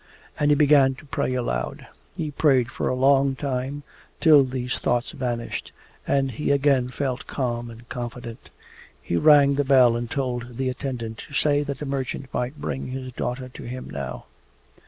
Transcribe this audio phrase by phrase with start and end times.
[0.39, 1.85] And he began to pray aloud.
[2.17, 3.83] He prayed for a long time
[4.19, 5.71] till these thoughts vanished
[6.07, 8.49] and he again felt calm and confident.
[8.99, 12.87] He rang the bell and told the attendant to say that the merchant might bring
[12.87, 14.25] his daughter to him now.